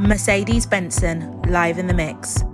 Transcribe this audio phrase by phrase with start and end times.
[0.00, 2.44] Mercedes Benson live in the mix.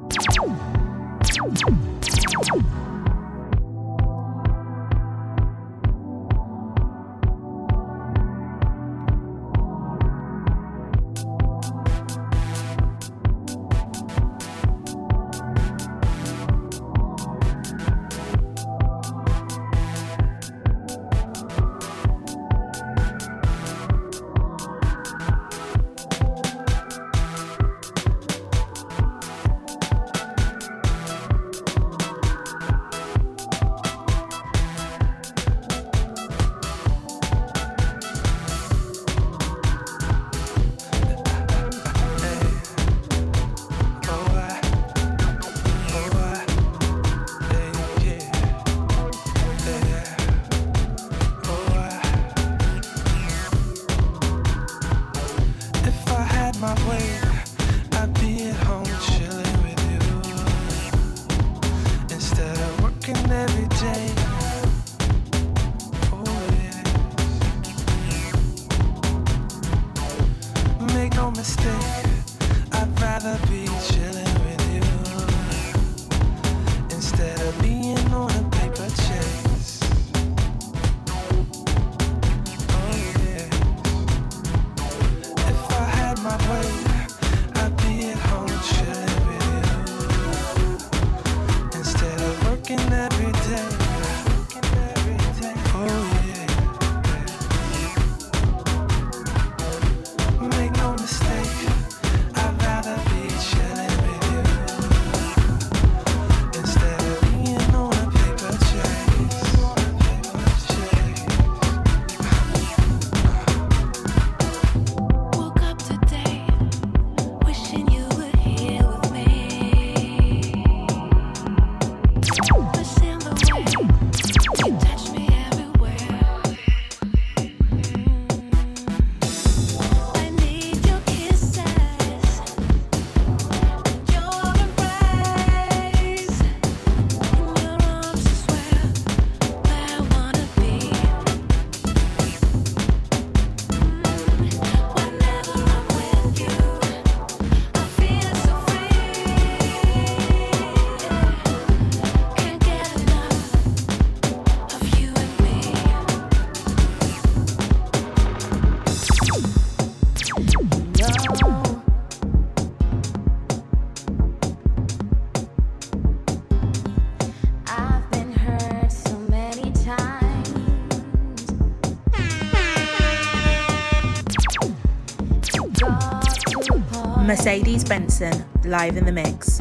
[177.44, 179.53] Mercedes Benson live in the mix.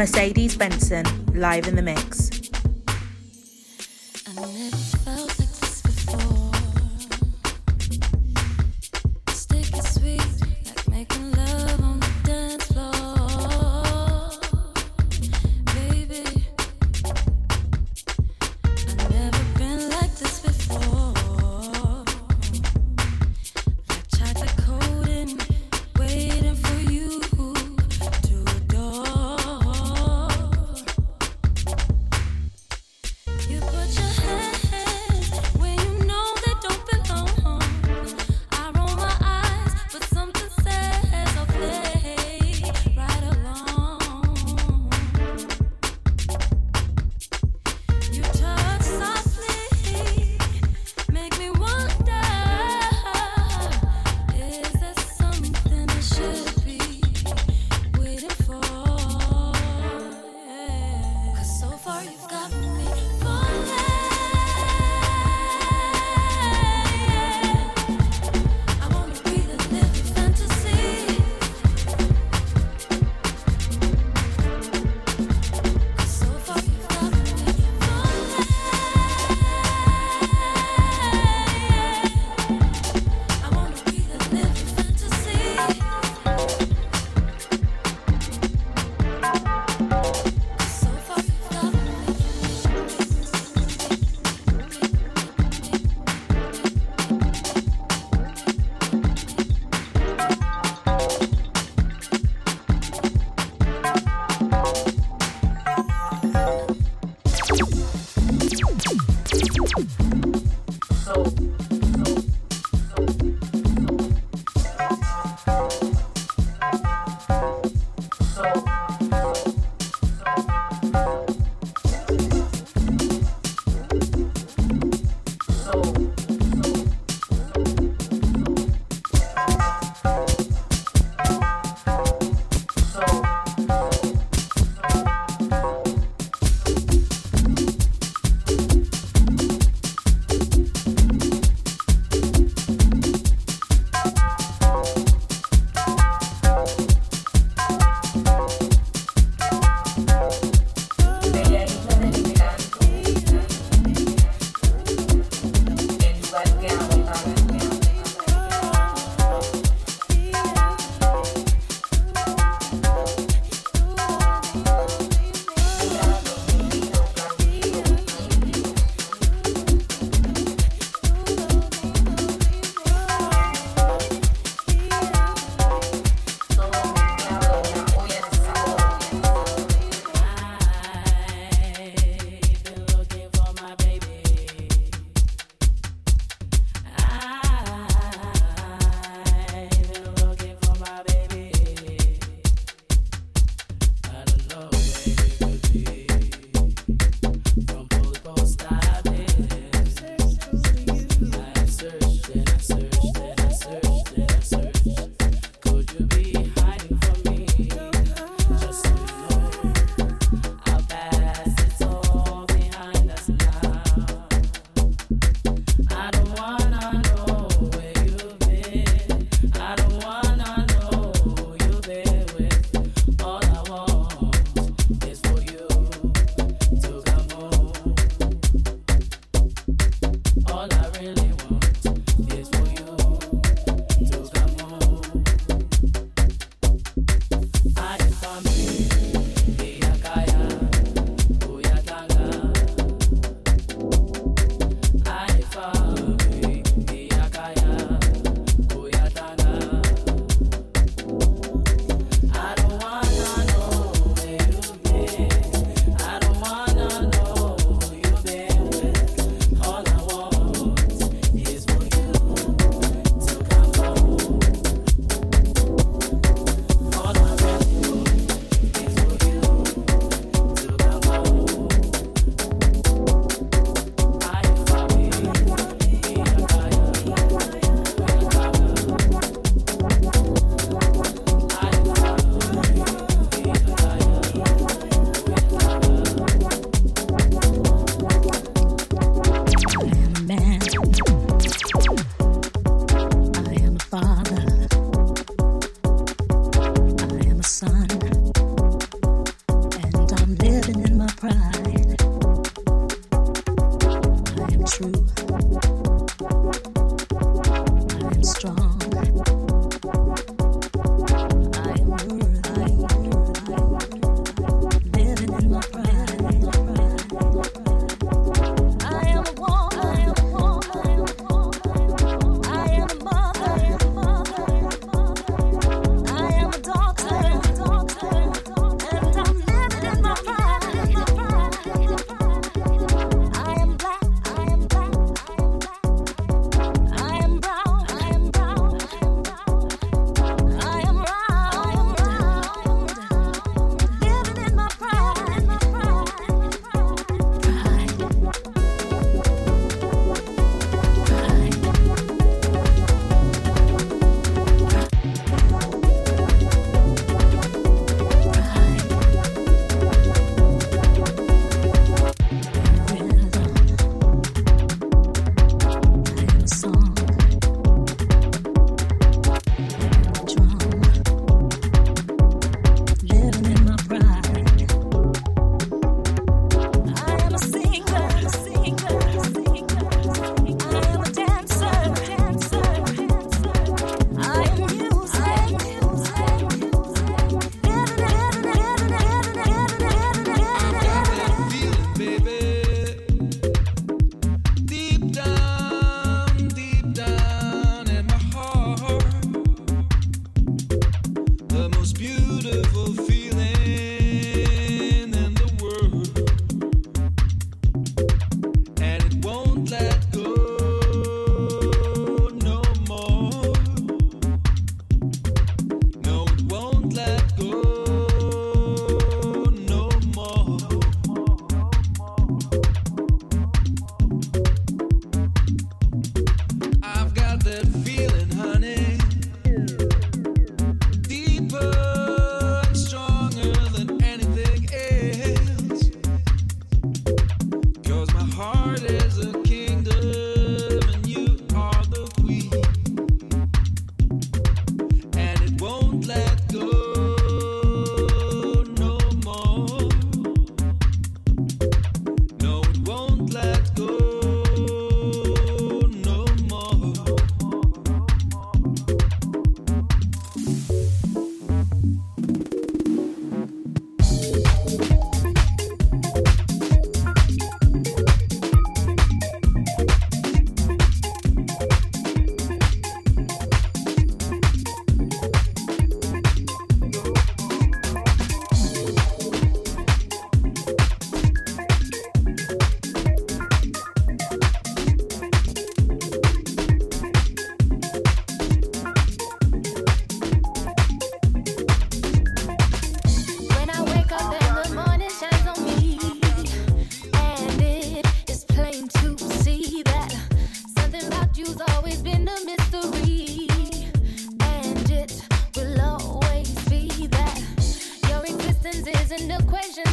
[0.00, 1.04] Mercedes Benson
[1.34, 2.19] live in the mix.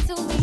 [0.08, 0.37] to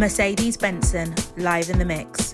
[0.00, 2.29] Mercedes Benson live in the mix.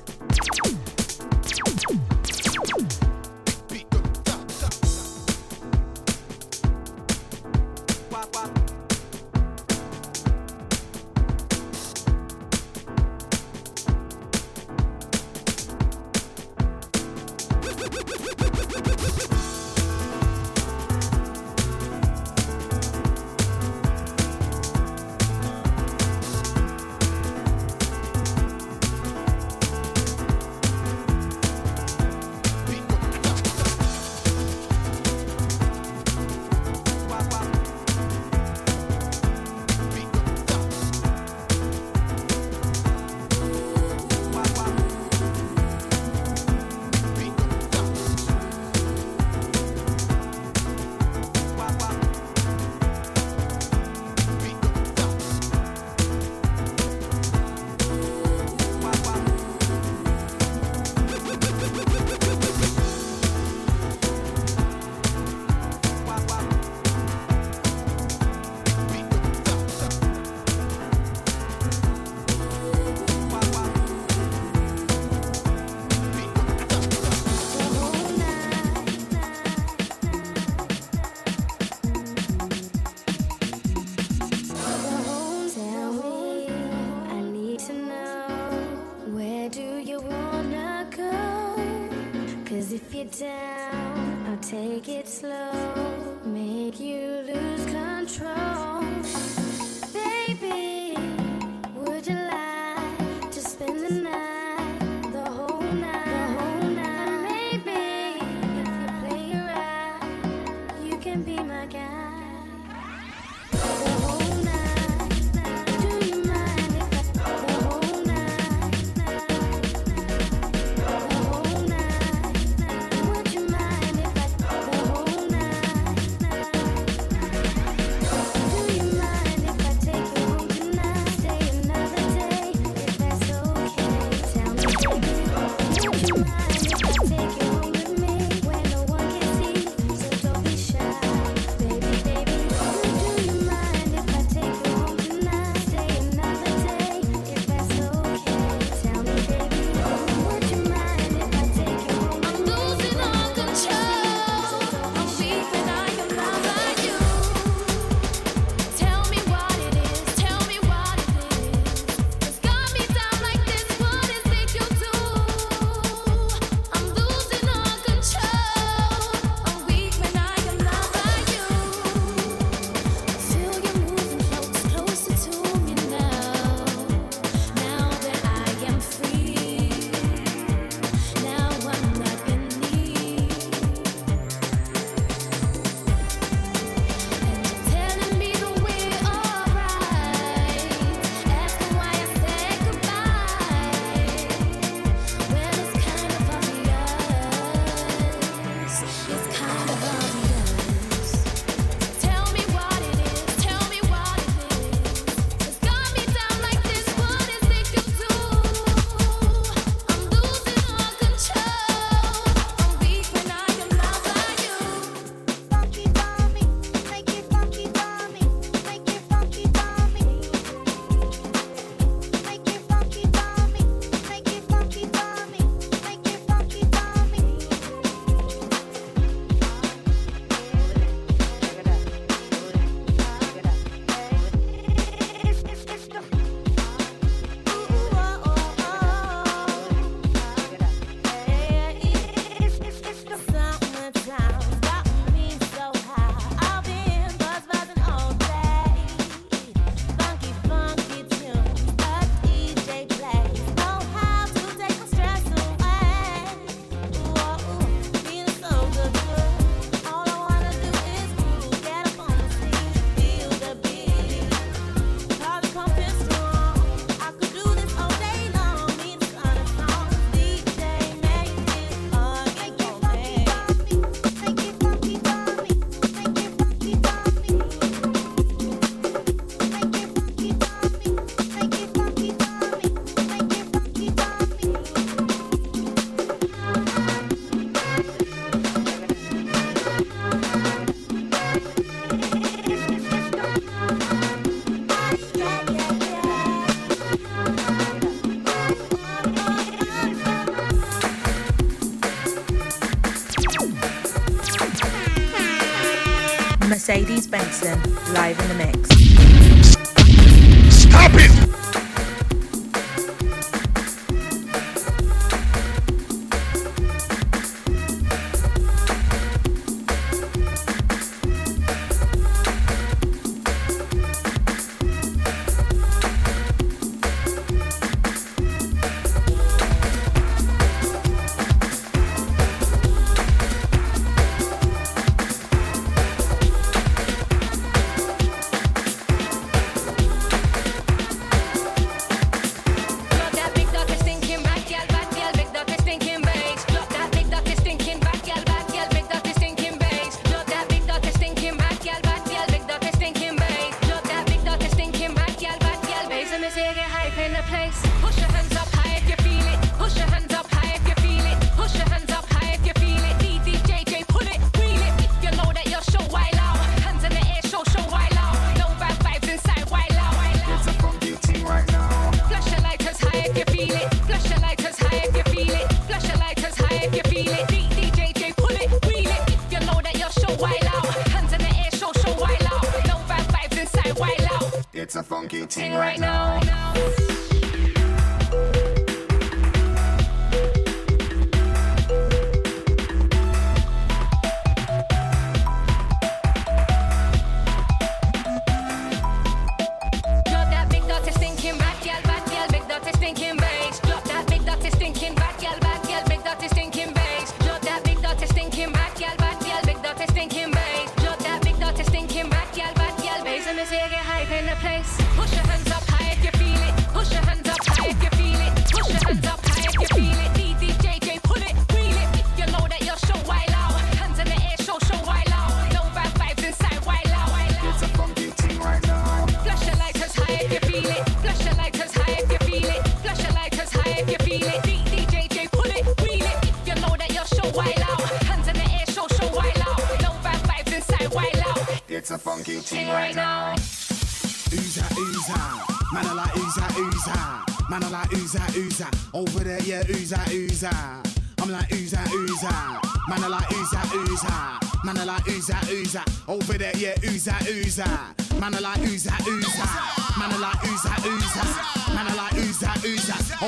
[307.42, 308.75] Live in the mix.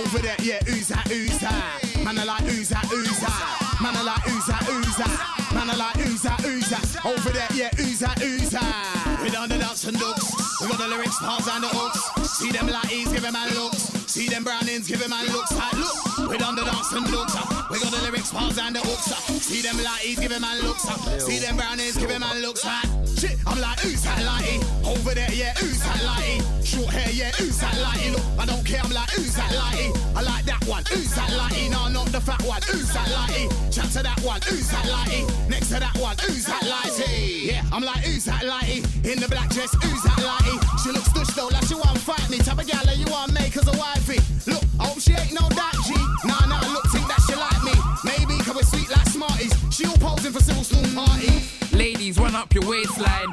[0.09, 1.85] Over there, yeah, ooze that, ooze that.
[2.03, 3.77] Man, I like ooze that, ooze that.
[3.83, 5.53] Man, I like ooze that, ooze that.
[5.53, 7.05] Man, I like ooze that, ooze that.
[7.05, 9.21] Over there, yeah, ooze that, ooze that.
[9.23, 10.25] We done the dance and looks.
[10.63, 12.01] We got the lyrics, bars and the hooks.
[12.41, 13.93] See them ladies, giving them looks.
[14.09, 16.31] See them brownings, giving them man looks like look.
[16.31, 17.37] We done the dance and looks
[17.69, 19.13] We got the lyrics, bars and the hooks
[19.45, 20.89] See them lighties, giving them man looks
[21.21, 22.89] See them brownings, giving them man looks like
[23.21, 23.37] shit.
[23.47, 24.65] I'm like, who's that lighty?
[24.89, 26.58] Over there, yeah, who's that lighty?
[26.69, 28.12] Short hair, yeah, who's that lighty?
[28.12, 29.89] Look, I don't care, I'm like, who's that lighty?
[30.14, 31.71] I like that one, who's that lighty?
[31.73, 33.49] No, not the fat one, who's that lighty?
[33.73, 35.25] Chat to that one, who's that lighty?
[35.49, 37.49] Next to that one, who's that lighty?
[37.49, 38.85] Yeah, I'm like, who's that lighty?
[39.01, 40.61] In the black dress, who's that lighty?
[40.85, 42.37] She looks stush though, like she wanna fight me.
[42.37, 44.21] Type of gal you wanna make as a wifey.
[44.45, 45.97] Look, I hope she ain't no that G.
[46.29, 47.73] Nah, nah, look, think that she like me.
[48.05, 49.57] Maybe, cause we're sweet like Smarties.
[49.73, 51.49] She all posing for civil school party.
[51.73, 53.33] Ladies, run up your waistline.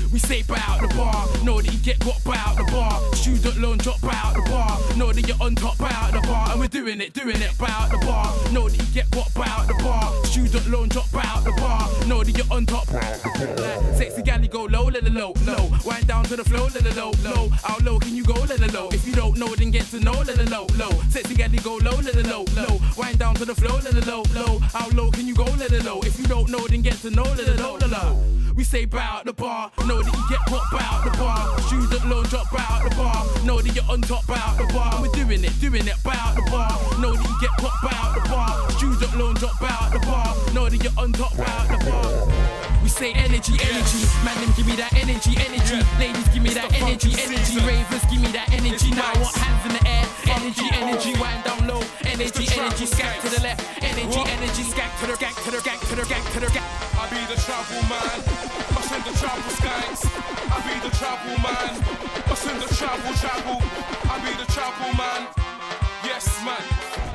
[0.11, 2.99] We say buy out the bar, know that you get got buy out the bar.
[3.15, 6.19] Student loan drop buy out the bar, know that you're on top buy out the
[6.27, 6.51] bar.
[6.51, 8.27] And we're doing it, doing it, buy out the bar.
[8.51, 10.11] Know that you get got buy out the bar.
[10.25, 12.91] Student loan drop buy out the bar, know that you're on top.
[12.91, 15.71] Like, sexy galley go low, let it low, low.
[15.85, 17.47] Wind down to the flow, let it low, low.
[17.63, 18.89] How low can you go, let it low?
[18.91, 20.91] If you don't know, then get to know, let it low, low.
[21.09, 22.81] Sexy galley go low, let it low, low.
[22.97, 24.59] Wind down to the flow, let it low, low.
[24.59, 26.01] How low can you go, let it low?
[26.01, 28.41] If you don't know, then get to know, let it low, low.
[28.61, 31.59] We say bow the bar, know that you get caught bow the bar.
[31.61, 34.93] Student loan drop bow the bar, know that you're on top bow the bar.
[34.93, 36.69] And we're doing it, doing it bow out the bar,
[37.01, 38.69] know that you get caught bow the bar.
[38.77, 42.50] Student loan drop bow the bar, know that you're on top bow the bar
[43.01, 44.05] say energy, energy.
[44.21, 45.81] Man, them give me that energy, energy.
[45.97, 47.57] Ladies, give me that energy, energy.
[47.65, 48.93] Ravers, give me that energy.
[48.93, 50.05] Now I want hands in the air.
[50.37, 50.85] Energy, oh.
[50.85, 51.11] energy.
[51.17, 51.81] Wind down low.
[52.05, 52.85] Energy, energy.
[52.85, 53.65] Skank to the left.
[53.81, 54.63] Energy, energy.
[54.69, 56.69] Skank to the gang, to the gang, to the gang, to the gang.
[57.01, 58.17] I be the travel man.
[58.69, 60.01] I send the travel skanks.
[60.53, 61.73] I be the travel man.
[62.29, 63.57] I send the travel travel.
[64.13, 65.25] I be the travel man.
[66.05, 67.10] Yes, man.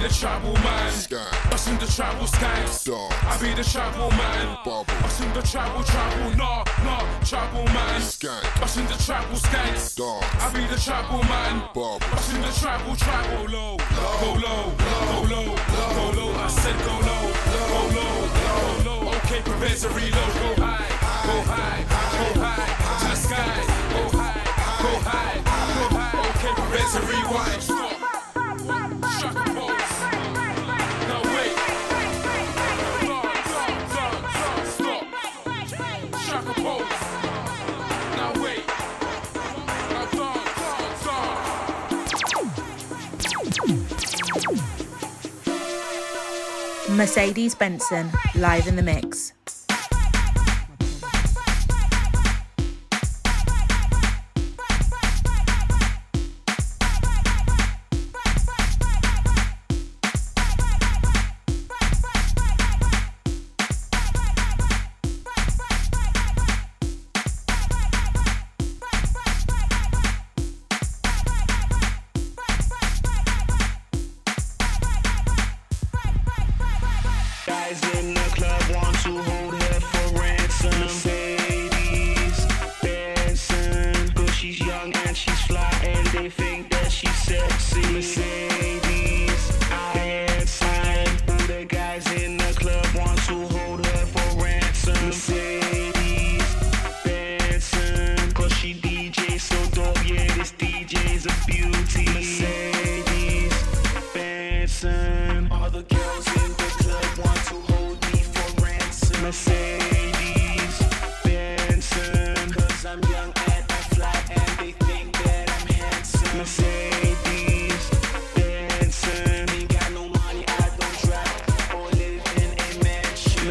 [0.00, 0.92] be the tribal man.
[0.92, 1.26] Sky.
[1.52, 2.88] I sing the tribal skies.
[2.88, 4.58] I be the tribal man.
[4.64, 4.84] Bubble.
[4.88, 6.30] I sing the tribal tribal.
[6.36, 8.00] Nah, nah, tribal man.
[8.00, 8.62] Skank.
[8.62, 9.98] I sing the tribal skies.
[10.00, 11.68] I be the tribal man.
[11.74, 11.98] Bubble.
[12.00, 13.44] I sing the tribal tribal.
[13.50, 13.76] Low.
[13.76, 14.72] Go low.
[15.10, 15.48] Go low.
[15.96, 16.32] Go low.
[16.32, 17.24] I said go low.
[17.72, 18.16] Go low.
[18.46, 19.12] Go low.
[19.20, 20.32] Okay, prepare to reload.
[20.40, 20.88] Go high.
[21.28, 21.80] Go high.
[22.16, 23.00] Go high.
[23.00, 23.52] To the sky.
[23.92, 24.40] Go high.
[24.82, 25.36] Go high.
[25.76, 26.28] Go high.
[26.30, 27.99] Okay, prepare to rewind.
[47.00, 49.32] Mercedes Benson, live in the mix.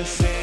[0.09, 0.38] dancing.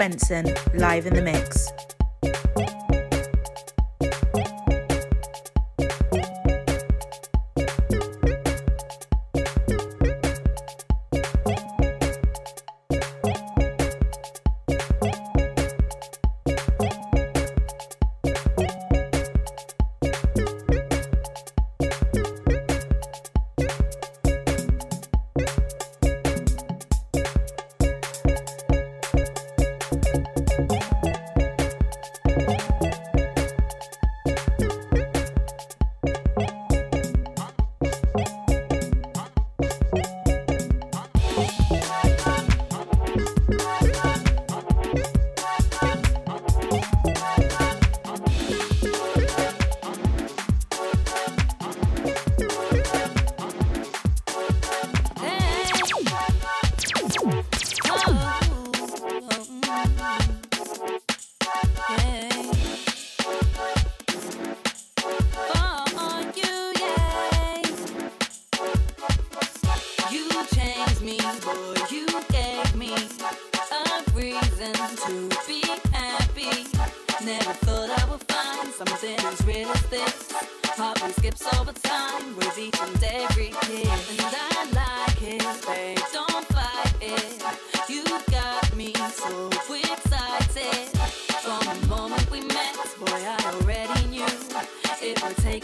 [0.00, 1.69] Benson live in the mix.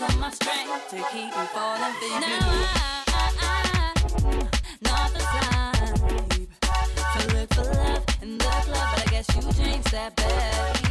[0.08, 1.94] on my strength to keep me falling.
[2.20, 2.46] Now
[3.08, 4.48] I, I, I'm
[4.82, 6.00] not the type
[7.12, 10.85] to look for love in the club, but I guess you changed that, babe.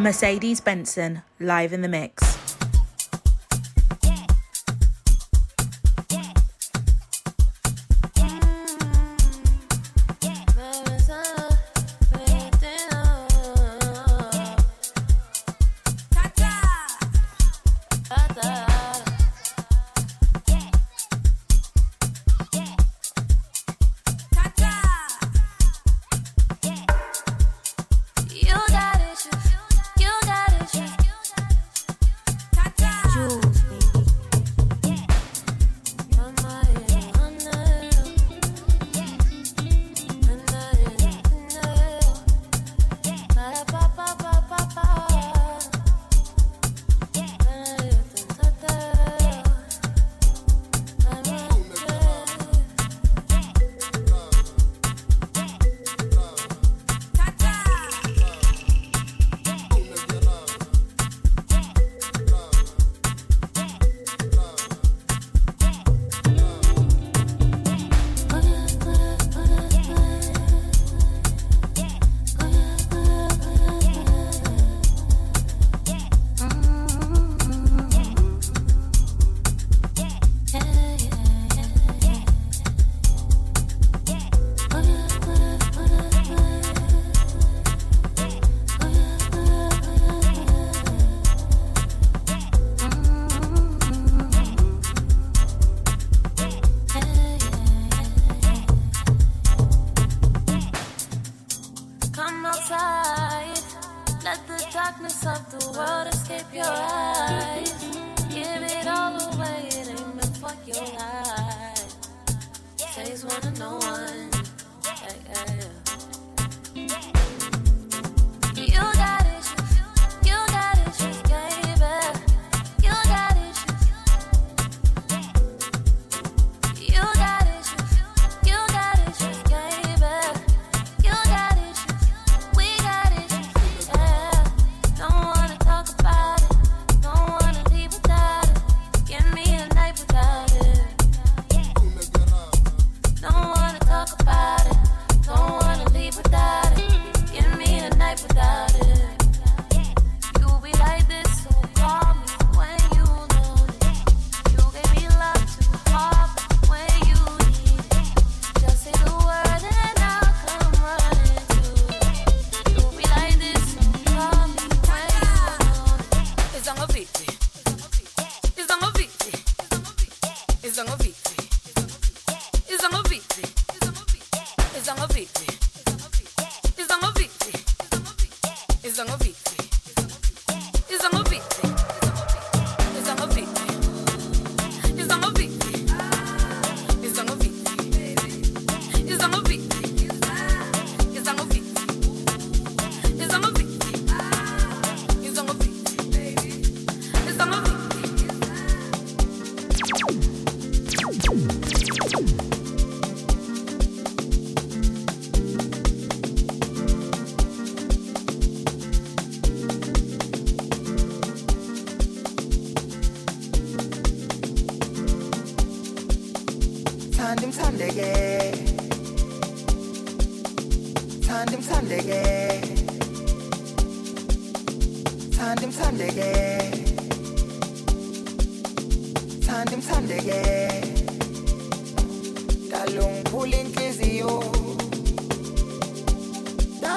[0.00, 2.39] Mercedes Benson, live in the mix.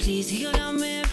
[0.00, 1.09] please, you me